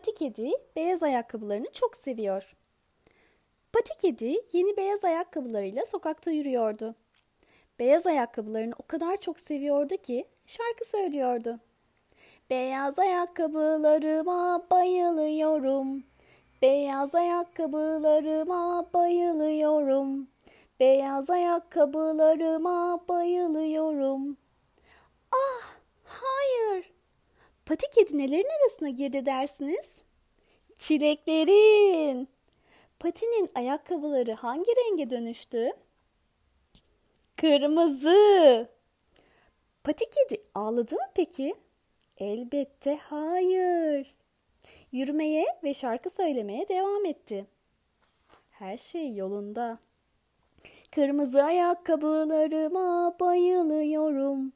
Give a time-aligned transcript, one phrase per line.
[0.00, 2.56] Pati kedi beyaz ayakkabılarını çok seviyor.
[3.72, 6.94] Pati kedi yeni beyaz ayakkabılarıyla sokakta yürüyordu.
[7.78, 11.58] Beyaz ayakkabılarını o kadar çok seviyordu ki şarkı söylüyordu.
[12.50, 16.04] Beyaz ayakkabılarıma bayılıyorum.
[16.62, 20.28] Beyaz ayakkabılarıma bayılıyorum.
[20.80, 24.36] Beyaz ayakkabılarıma bayılıyorum.
[25.32, 25.74] Ah,
[26.04, 26.92] hayır.
[27.70, 29.98] Pati kedi nelerin arasına girdi dersiniz?
[30.78, 32.28] Çileklerin.
[32.98, 35.70] Patinin ayakkabıları hangi renge dönüştü?
[37.36, 38.68] Kırmızı.
[39.84, 41.54] Pati kedi ağladı mı peki?
[42.18, 44.14] Elbette hayır.
[44.92, 47.46] Yürümeye ve şarkı söylemeye devam etti.
[48.50, 49.78] Her şey yolunda.
[50.90, 54.52] Kırmızı ayakkabılarıma bayılıyorum.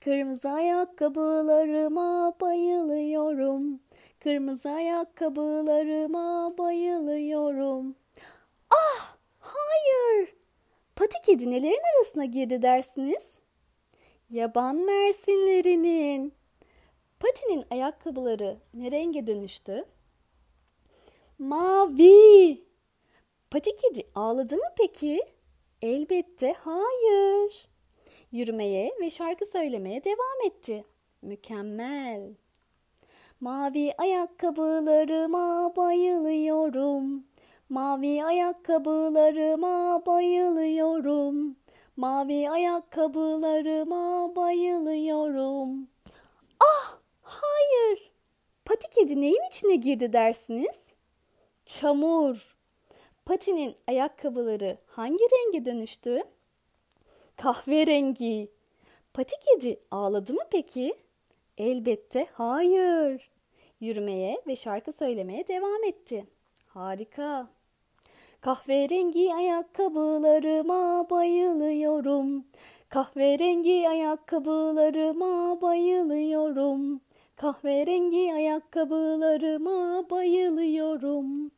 [0.00, 3.80] Kırmızı ayakkabılarıma bayılıyorum.
[4.20, 7.96] Kırmızı ayakkabılarıma bayılıyorum.
[8.70, 10.34] Ah, hayır.
[10.96, 13.38] Pati kedi nelerin arasına girdi dersiniz?
[14.30, 16.32] Yaban mersinlerinin.
[17.20, 19.84] Patinin ayakkabıları ne renge dönüştü?
[21.38, 22.64] Mavi.
[23.50, 25.20] Pati kedi ağladı mı peki?
[25.82, 27.68] Elbette hayır.
[28.32, 30.84] Yürümeye ve şarkı söylemeye devam etti.
[31.22, 32.34] Mükemmel.
[33.40, 37.24] Mavi ayakkabılarıma bayılıyorum.
[37.68, 41.56] Mavi ayakkabılarıma bayılıyorum.
[41.96, 45.88] Mavi ayakkabılarıma bayılıyorum.
[46.60, 48.12] Ah, hayır.
[48.64, 50.88] Pati kedi neyin içine girdi dersiniz?
[51.66, 52.56] Çamur.
[53.26, 56.22] Patinin ayakkabıları hangi renge dönüştü?
[57.38, 58.50] Kahverengi.
[59.14, 60.94] Pati kedi ağladı mı peki?
[61.58, 63.30] Elbette hayır.
[63.80, 66.26] Yürümeye ve şarkı söylemeye devam etti.
[66.66, 67.48] Harika.
[68.40, 72.44] Kahverengi ayakkabılarıma bayılıyorum.
[72.88, 77.00] Kahverengi ayakkabılarıma bayılıyorum.
[77.36, 81.50] Kahverengi ayakkabılarıma bayılıyorum.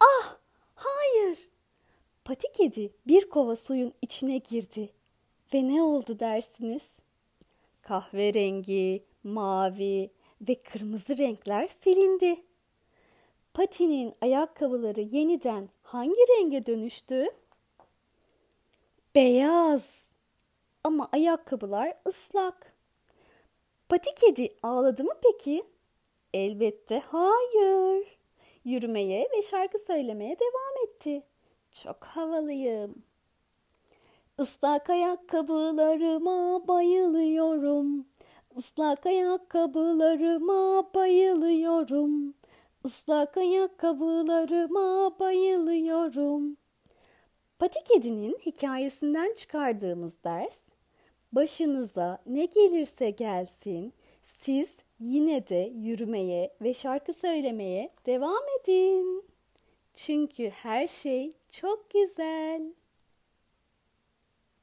[0.00, 0.38] Ah.
[2.28, 4.90] Pati kedi bir kova suyun içine girdi.
[5.54, 6.98] Ve ne oldu dersiniz?
[7.82, 12.42] Kahverengi, mavi ve kırmızı renkler silindi.
[13.54, 17.26] Pati'nin ayakkabıları yeniden hangi renge dönüştü?
[19.14, 20.08] Beyaz.
[20.84, 22.76] Ama ayakkabılar ıslak.
[23.88, 25.64] Pati kedi ağladı mı peki?
[26.34, 28.18] Elbette hayır.
[28.64, 31.22] Yürümeye ve şarkı söylemeye devam etti.
[31.72, 33.02] Çok havalıyım.
[34.38, 38.06] Islak ayakkabılarıma bayılıyorum.
[38.56, 42.34] Islak ayakkabılarıma bayılıyorum.
[42.84, 46.56] Islak ayakkabılarıma bayılıyorum.
[47.58, 50.58] Pati kedinin hikayesinden çıkardığımız ders,
[51.32, 53.92] başınıza ne gelirse gelsin,
[54.22, 59.24] siz yine de yürümeye ve şarkı söylemeye devam edin.
[59.98, 62.62] Çünkü her şey çok güzel.